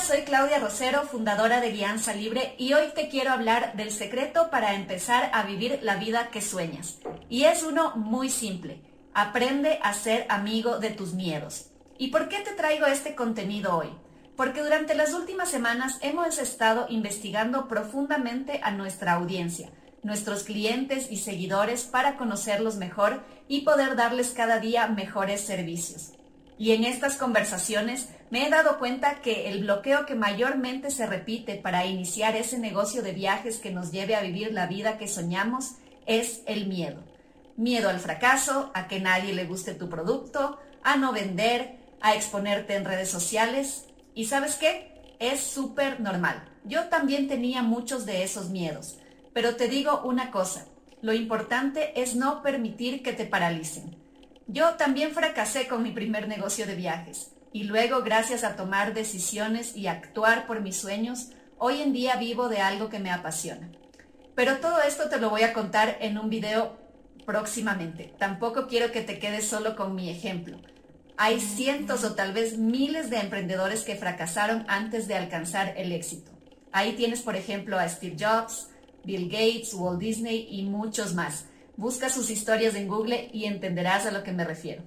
[0.00, 4.74] Soy Claudia Rosero, fundadora de Guianza Libre y hoy te quiero hablar del secreto para
[4.74, 6.98] empezar a vivir la vida que sueñas.
[7.28, 8.80] Y es uno muy simple.
[9.12, 11.66] Aprende a ser amigo de tus miedos.
[11.98, 13.90] ¿Y por qué te traigo este contenido hoy?
[14.36, 19.70] Porque durante las últimas semanas hemos estado investigando profundamente a nuestra audiencia,
[20.02, 26.12] nuestros clientes y seguidores para conocerlos mejor y poder darles cada día mejores servicios.
[26.60, 31.54] Y en estas conversaciones me he dado cuenta que el bloqueo que mayormente se repite
[31.54, 35.76] para iniciar ese negocio de viajes que nos lleve a vivir la vida que soñamos
[36.04, 37.02] es el miedo.
[37.56, 42.74] Miedo al fracaso, a que nadie le guste tu producto, a no vender, a exponerte
[42.74, 43.86] en redes sociales.
[44.14, 45.16] ¿Y sabes qué?
[45.18, 46.46] Es súper normal.
[46.64, 48.98] Yo también tenía muchos de esos miedos.
[49.32, 50.66] Pero te digo una cosa,
[51.00, 53.99] lo importante es no permitir que te paralicen.
[54.52, 59.76] Yo también fracasé con mi primer negocio de viajes y luego, gracias a tomar decisiones
[59.76, 63.70] y actuar por mis sueños, hoy en día vivo de algo que me apasiona.
[64.34, 66.80] Pero todo esto te lo voy a contar en un video
[67.24, 68.12] próximamente.
[68.18, 70.60] Tampoco quiero que te quedes solo con mi ejemplo.
[71.16, 76.32] Hay cientos o tal vez miles de emprendedores que fracasaron antes de alcanzar el éxito.
[76.72, 78.68] Ahí tienes, por ejemplo, a Steve Jobs,
[79.04, 81.44] Bill Gates, Walt Disney y muchos más.
[81.80, 84.82] Busca sus historias en Google y entenderás a lo que me refiero.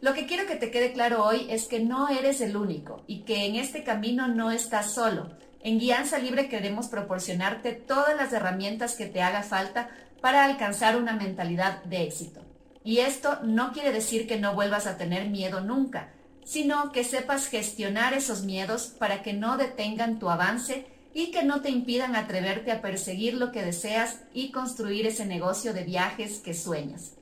[0.00, 3.24] Lo que quiero que te quede claro hoy es que no eres el único y
[3.24, 5.28] que en este camino no estás solo.
[5.62, 9.90] En Guianza Libre queremos proporcionarte todas las herramientas que te haga falta
[10.22, 12.40] para alcanzar una mentalidad de éxito.
[12.82, 17.48] Y esto no quiere decir que no vuelvas a tener miedo nunca, sino que sepas
[17.48, 22.72] gestionar esos miedos para que no detengan tu avance y que no te impidan atreverte
[22.72, 27.12] a perseguir lo que deseas y construir ese negocio de viajes que sueñas.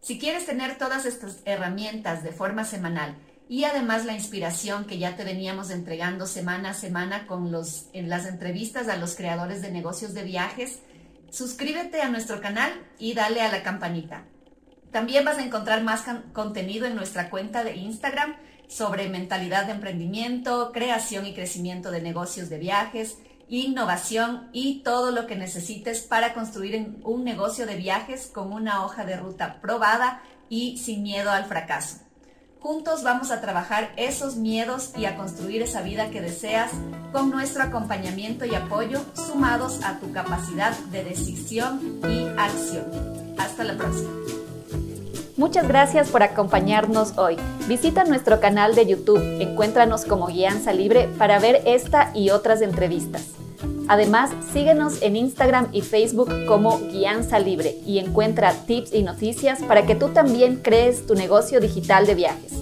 [0.00, 3.16] Si quieres tener todas estas herramientas de forma semanal
[3.48, 8.08] y además la inspiración que ya te veníamos entregando semana a semana con los, en
[8.08, 10.80] las entrevistas a los creadores de negocios de viajes,
[11.30, 14.24] suscríbete a nuestro canal y dale a la campanita.
[14.90, 18.36] También vas a encontrar más contenido en nuestra cuenta de Instagram
[18.68, 23.18] sobre mentalidad de emprendimiento, creación y crecimiento de negocios de viajes,
[23.60, 29.04] innovación y todo lo que necesites para construir un negocio de viajes con una hoja
[29.04, 31.98] de ruta probada y sin miedo al fracaso.
[32.60, 36.70] Juntos vamos a trabajar esos miedos y a construir esa vida que deseas
[37.12, 43.34] con nuestro acompañamiento y apoyo sumados a tu capacidad de decisión y acción.
[43.36, 44.41] Hasta la próxima.
[45.38, 47.36] Muchas gracias por acompañarnos hoy.
[47.66, 53.28] Visita nuestro canal de YouTube, encuéntranos como Guianza Libre para ver esta y otras entrevistas.
[53.88, 59.86] Además, síguenos en Instagram y Facebook como Guianza Libre y encuentra tips y noticias para
[59.86, 62.61] que tú también crees tu negocio digital de viajes.